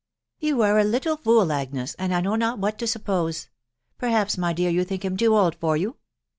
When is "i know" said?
2.11-2.35